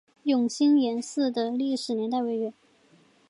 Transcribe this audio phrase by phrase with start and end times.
[0.23, 2.51] 永兴岩寺的历史年代为元。